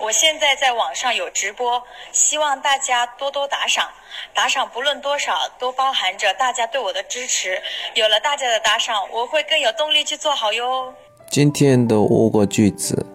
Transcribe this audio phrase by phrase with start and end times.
[0.00, 3.88] 我现在在网上有直播希望大家多多打赏。
[4.34, 7.56] 打赏不论多少都包含着大家对我的支持。
[7.94, 10.92] 有了大家的打赏我会更有动力去做好哟。
[11.30, 13.06] 今天的五个句子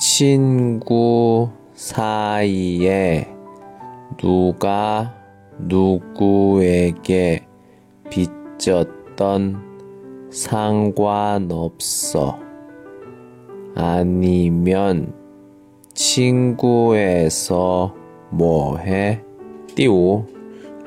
[0.00, 3.32] 친구 사이에
[4.16, 5.14] 누가
[5.60, 7.46] 누구에게
[8.10, 9.62] 빚졌던
[10.32, 12.36] 상관없어.
[13.76, 15.14] 아니면
[15.94, 17.94] 친구에서
[18.30, 19.22] 뭐해?
[19.76, 20.39] 띠오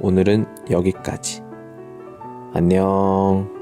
[0.00, 1.42] 오늘은 여기까지.
[2.54, 3.61] 안녕.